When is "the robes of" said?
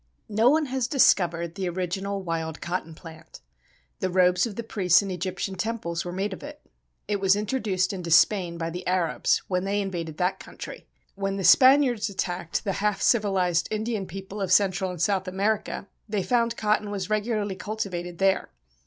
3.99-4.55